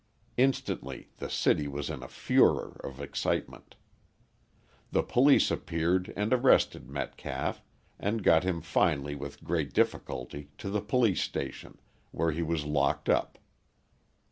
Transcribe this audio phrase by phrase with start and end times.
[0.35, 3.75] Instantly the city was in a furor of excitement.
[4.91, 7.61] The police appeared and arrested Metcalf,
[7.99, 11.77] and got him finally with great difficulty to the police station,
[12.09, 13.37] where he was locked up.